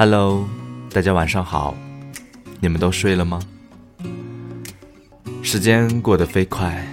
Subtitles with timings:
[0.00, 0.48] Hello，
[0.92, 1.74] 大家晚上好，
[2.60, 3.40] 你们都睡了吗？
[5.42, 6.86] 时间过得飞快，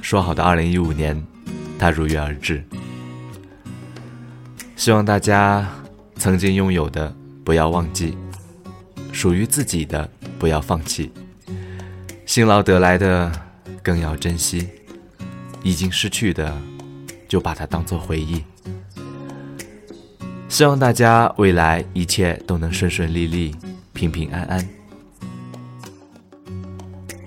[0.00, 1.24] 说好的二零一五年，
[1.78, 2.64] 它如约而至。
[4.74, 5.70] 希望大家
[6.16, 8.18] 曾经拥有的不要忘记，
[9.12, 11.12] 属于自己的不要放弃，
[12.26, 13.30] 辛劳得来的
[13.84, 14.68] 更要珍惜，
[15.62, 16.60] 已经失去的
[17.28, 18.42] 就把它当做回忆。
[20.52, 23.56] 希望大家未来一切都能顺顺利利、
[23.94, 24.68] 平平安安。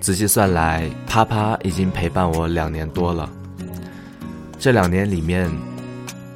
[0.00, 3.28] 仔细算来，啪啪已经陪伴我两年多了。
[4.60, 5.50] 这两年里面，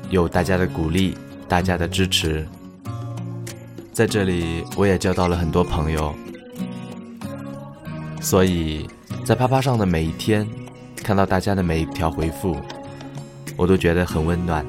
[0.09, 1.17] 有大家的鼓励，
[1.47, 2.45] 大家的支持，
[3.93, 6.13] 在这里我也交到了很多朋友。
[8.21, 8.91] 所以
[9.25, 10.45] 在啪啪上的每一天，
[10.97, 12.57] 看到大家的每一条回复，
[13.57, 14.67] 我都觉得很温暖。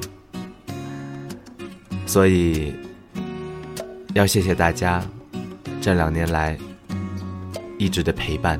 [2.11, 2.73] 所以，
[4.13, 5.01] 要谢谢大家
[5.79, 6.57] 这两年来
[7.77, 8.59] 一直的陪伴。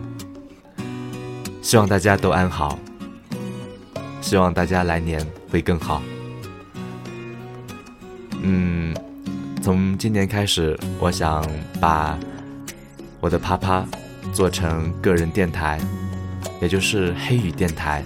[1.61, 2.80] 希望大家都安好，
[4.22, 6.02] 希望大家来年会更好。
[8.42, 8.95] 嗯，
[9.61, 11.45] 从今年开始，我想
[11.81, 12.17] 把
[13.20, 13.86] 我的啪啪
[14.31, 15.78] 做成个人电台，
[16.61, 18.02] 也就是黑羽电台，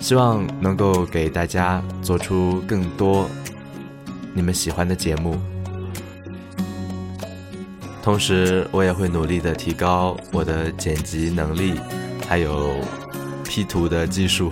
[0.00, 3.26] 希望能够给大家做出更多。
[4.38, 5.36] 你们喜欢的节目，
[8.00, 11.74] 同时我也会努力的提高我的剪辑能力，
[12.28, 12.76] 还有
[13.42, 14.48] P 图的技术，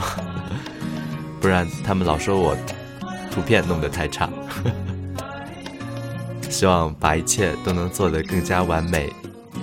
[1.41, 2.57] 不然他们老说我
[3.31, 4.29] 图片弄得太差。
[6.51, 9.13] 希望把一切都能做得更加完美，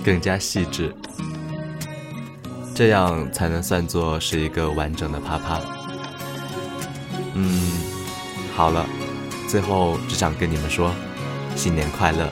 [0.02, 0.90] 更加细致，
[2.74, 5.60] 这样才能算作是一个完整的啪啪。
[7.34, 7.70] 嗯，
[8.56, 8.86] 好了。
[9.48, 10.92] 最后，只想跟你们说，
[11.54, 12.28] 新年快乐。